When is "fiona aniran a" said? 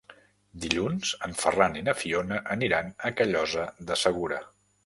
1.99-3.15